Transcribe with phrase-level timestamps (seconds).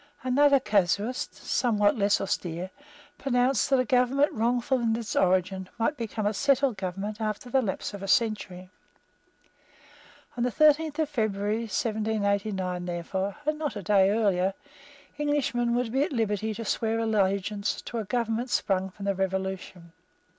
[0.23, 2.71] Another casuist, somewhat less austere,
[3.19, 7.61] pronounced that a government, wrongful in its origin, might become a settled government after the
[7.61, 8.71] lapse of a century.
[10.35, 14.55] On the thirteenth of February 1789, therefore, and not a day earlier,
[15.19, 19.91] Englishmen would be at liberty to swear allegiance to a government sprung from the Revolution.